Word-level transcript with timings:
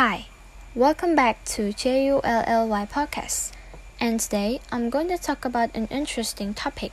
Hi, 0.00 0.28
welcome 0.74 1.14
back 1.14 1.44
to 1.56 1.74
JULLY 1.74 2.86
Podcast. 2.86 3.52
And 4.00 4.18
today 4.18 4.62
I'm 4.72 4.88
going 4.88 5.08
to 5.08 5.18
talk 5.18 5.44
about 5.44 5.76
an 5.76 5.88
interesting 5.88 6.54
topic, 6.54 6.92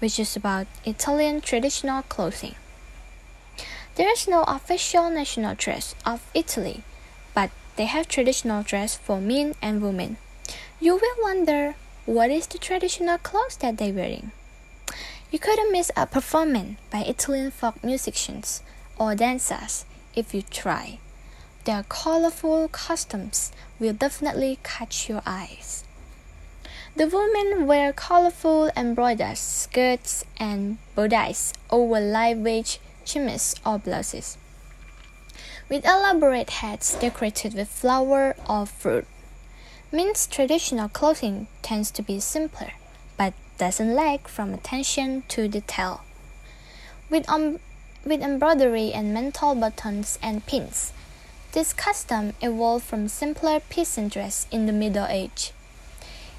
which 0.00 0.18
is 0.18 0.34
about 0.34 0.66
Italian 0.84 1.40
traditional 1.40 2.02
clothing. 2.02 2.56
There 3.94 4.10
is 4.10 4.26
no 4.26 4.42
official 4.42 5.08
national 5.08 5.54
dress 5.54 5.94
of 6.04 6.28
Italy, 6.34 6.82
but 7.32 7.52
they 7.76 7.84
have 7.84 8.08
traditional 8.08 8.64
dress 8.64 8.96
for 8.96 9.20
men 9.20 9.54
and 9.62 9.80
women. 9.80 10.16
You 10.80 10.94
will 10.96 11.22
wonder 11.22 11.76
what 12.06 12.32
is 12.32 12.48
the 12.48 12.58
traditional 12.58 13.18
clothes 13.18 13.56
that 13.58 13.76
they're 13.78 13.94
wearing? 13.94 14.32
You 15.30 15.38
couldn't 15.38 15.70
miss 15.70 15.92
a 15.96 16.08
performance 16.08 16.80
by 16.90 17.02
Italian 17.02 17.52
folk 17.52 17.84
musicians 17.84 18.62
or 18.98 19.14
dancers 19.14 19.84
if 20.16 20.34
you 20.34 20.42
try. 20.42 20.98
Their 21.64 21.84
colorful 21.88 22.68
costumes 22.68 23.52
will 23.78 23.92
definitely 23.92 24.58
catch 24.62 25.08
your 25.08 25.22
eyes. 25.26 25.84
The 26.96 27.06
women 27.06 27.66
wear 27.66 27.92
colorful 27.92 28.70
embroidered 28.76 29.38
skirts 29.38 30.24
and 30.38 30.78
bodices 30.94 31.54
over 31.70 32.00
lightweight 32.00 32.78
chemises 33.04 33.54
or 33.64 33.78
blouses, 33.78 34.36
with 35.68 35.84
elaborate 35.84 36.50
hats 36.50 36.94
decorated 36.98 37.54
with 37.54 37.68
flower 37.68 38.34
or 38.48 38.66
fruit. 38.66 39.06
Men's 39.92 40.26
traditional 40.26 40.88
clothing 40.88 41.46
tends 41.62 41.90
to 41.92 42.02
be 42.02 42.20
simpler, 42.20 42.72
but 43.16 43.32
doesn't 43.58 43.94
lack 43.94 44.26
from 44.26 44.52
attention 44.52 45.22
to 45.28 45.48
detail. 45.48 46.02
With, 47.08 47.28
um, 47.28 47.58
with 48.04 48.22
embroidery 48.22 48.92
and 48.92 49.14
mantle 49.14 49.54
buttons 49.54 50.18
and 50.22 50.44
pins, 50.44 50.92
this 51.52 51.72
custom 51.72 52.34
evolved 52.42 52.84
from 52.84 53.08
simpler 53.08 53.58
peasant 53.58 54.12
dress 54.12 54.46
in 54.50 54.66
the 54.66 54.72
Middle 54.72 55.06
Age. 55.08 55.52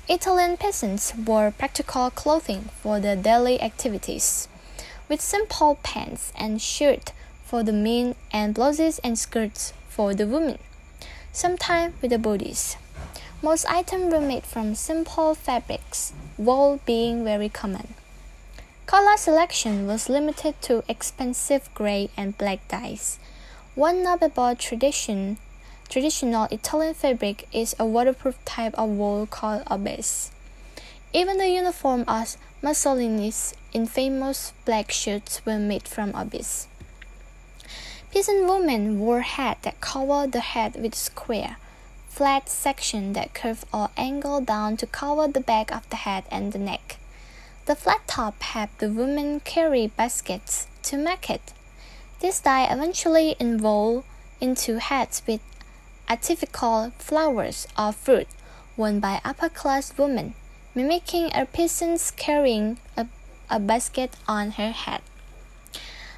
Italian 0.08 0.56
peasants 0.56 1.16
wore 1.16 1.52
practical 1.52 2.12
clothing 2.12 2.70
for 2.82 3.00
their 3.00 3.16
daily 3.16 3.60
activities, 3.60 4.48
with 5.08 5.20
simple 5.20 5.80
pants 5.82 6.32
and 6.36 6.62
shirt 6.62 7.12
for 7.44 7.64
the 7.64 7.74
men 7.74 8.16
and 8.32 8.54
blouses 8.54 9.00
and 9.00 9.18
skirts 9.18 9.74
for 9.88 10.14
the 10.14 10.28
women, 10.28 10.60
sometimes 11.32 11.96
with 12.02 12.12
the 12.12 12.20
bodies. 12.20 12.78
Most 13.42 13.66
items 13.66 14.14
were 14.14 14.22
made 14.22 14.44
from 14.44 14.76
simple 14.76 15.34
fabrics, 15.34 16.14
wool 16.38 16.82
being 16.86 17.24
very 17.24 17.50
common. 17.50 17.96
Color 18.86 19.18
selection 19.18 19.88
was 19.88 20.10
limited 20.10 20.62
to 20.64 20.84
expensive 20.88 21.74
gray 21.74 22.10
and 22.16 22.38
black 22.38 22.68
dyes 22.68 23.18
one 23.76 24.04
notable 24.04 24.56
tradition, 24.56 25.38
traditional 25.90 26.48
Italian 26.52 26.94
fabric 26.94 27.48
is 27.54 27.76
a 27.80 27.86
waterproof 27.86 28.44
type 28.44 28.74
of 28.74 28.90
wool 28.90 29.28
called 29.28 29.64
abes. 29.70 30.32
Even 31.14 31.38
the 31.38 31.50
uniform 31.50 32.04
of 32.08 32.36
Mussolini's 32.62 33.54
infamous 33.72 34.54
black 34.66 34.92
shirts 34.92 35.46
were 35.46 35.60
made 35.60 35.88
from 35.88 36.16
abes. 36.16 36.68
Peasant 38.12 38.48
women 38.48 39.00
wore 39.00 39.22
hats 39.22 39.62
that 39.62 39.80
covered 39.82 40.32
the 40.32 40.40
head 40.40 40.76
with 40.76 40.96
square, 40.96 41.58
flat 42.08 42.50
section 42.50 43.14
that 43.14 43.36
curved 43.36 43.66
or 43.72 43.92
angled 43.96 44.48
down 44.48 44.78
to 44.78 44.88
cover 44.88 45.28
the 45.28 45.40
back 45.40 45.72
of 45.72 45.88
the 45.92 45.96
head 45.96 46.24
and 46.32 46.52
the 46.52 46.60
neck. 46.60 46.98
The 47.66 47.76
flat 47.76 48.02
top 48.08 48.42
helped 48.42 48.80
the 48.80 48.90
women 48.90 49.42
carry 49.42 49.86
baskets 49.86 50.66
to 50.84 50.98
market. 50.98 51.54
This 52.22 52.42
dye 52.42 52.66
eventually 52.66 53.38
evolved 53.40 54.06
into 54.42 54.80
hats 54.80 55.22
with 55.26 55.40
artificial 56.10 56.92
flowers 56.98 57.66
or 57.78 57.94
fruit 57.94 58.28
worn 58.76 59.00
by 59.00 59.22
upper 59.24 59.48
class 59.48 59.98
women, 59.98 60.34
mimicking 60.76 61.32
a 61.34 61.46
peasant 61.46 62.12
carrying 62.18 62.78
a, 62.98 63.08
a 63.50 63.58
basket 63.58 64.18
on 64.28 64.52
her 64.52 64.72
head. 64.72 65.02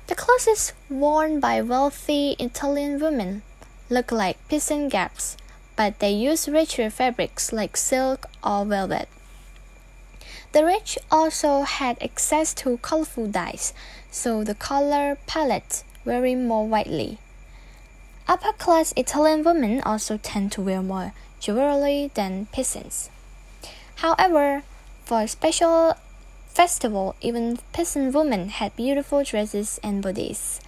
The 0.08 0.16
clothes 0.16 0.74
worn 0.90 1.40
by 1.40 1.62
wealthy 1.62 2.36
Italian 2.40 3.00
women 3.00 3.44
look 3.88 4.12
like 4.12 4.38
peasant 4.50 4.92
garbs, 4.92 5.38
but 5.75 6.00
they 6.00 6.12
use 6.12 6.50
richer 6.50 6.90
fabrics 6.90 7.54
like 7.54 7.78
silk 7.78 8.25
or 8.44 8.66
velvet. 8.66 9.08
The 10.52 10.66
rich 10.66 10.98
also 11.12 11.62
had 11.62 12.02
access 12.02 12.56
to 12.56 12.78
colorful 12.78 13.28
dyes, 13.28 13.72
so 14.09 14.44
the 14.44 14.56
color 14.56 15.20
palette 15.28 15.84
vary 16.06 16.35
more 16.35 16.67
widely. 16.67 17.17
Upper 18.28 18.53
class 18.53 18.94
Italian 18.95 19.44
women 19.44 19.81
also 19.81 20.17
tend 20.17 20.51
to 20.53 20.62
wear 20.62 20.81
more 20.81 21.13
jewelry 21.39 22.12
than 22.13 22.45
peasants. 22.47 23.09
However, 23.95 24.63
for 25.06 25.22
a 25.22 25.28
special 25.28 25.95
festival, 26.47 27.16
even 27.22 27.59
peasant 27.73 28.13
women 28.13 28.50
had 28.50 28.75
beautiful 28.75 29.23
dresses 29.23 29.79
and 29.84 30.01
bodies. 30.01 30.62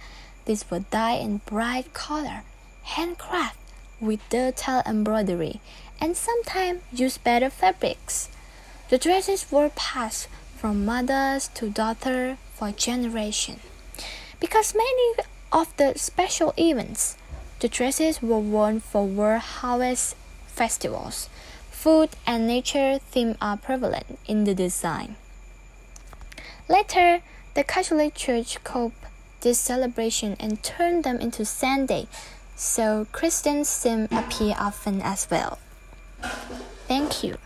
These 0.44 0.70
were 0.70 0.84
dyed 0.90 1.22
in 1.22 1.40
bright 1.46 1.94
color, 1.94 2.42
handcrafted 2.86 3.56
with 4.00 4.28
detailed 4.28 4.84
embroidery, 4.86 5.60
and 6.00 6.16
sometimes 6.16 6.82
used 6.92 7.24
better 7.24 7.48
fabrics. 7.48 8.28
The 8.90 8.98
dresses 8.98 9.50
were 9.50 9.70
passed 9.70 10.28
from 10.58 10.84
mothers 10.84 11.48
to 11.54 11.70
daughter 11.70 12.36
for 12.54 12.72
generations. 12.72 13.60
Because 14.44 14.74
many 14.74 15.14
of 15.54 15.74
the 15.78 15.94
special 15.96 16.52
events, 16.58 17.16
the 17.60 17.68
dresses 17.68 18.20
were 18.20 18.38
worn 18.38 18.78
for 18.78 19.06
world 19.06 19.40
harvest 19.40 20.16
festivals. 20.48 21.30
Food 21.70 22.10
and 22.26 22.46
nature 22.46 22.98
themes 22.98 23.38
are 23.40 23.56
prevalent 23.56 24.18
in 24.26 24.44
the 24.44 24.54
design. 24.54 25.16
Later, 26.68 27.22
the 27.54 27.64
Catholic 27.64 28.14
Church 28.14 28.62
coped 28.64 29.06
this 29.40 29.58
celebration 29.58 30.36
and 30.38 30.62
turned 30.62 31.04
them 31.04 31.20
into 31.20 31.46
Sunday, 31.46 32.06
so 32.54 33.06
Christian 33.12 33.64
themes 33.64 34.10
appear 34.12 34.56
often 34.58 35.00
as 35.00 35.26
well. 35.30 35.58
Thank 36.86 37.24
you. 37.24 37.38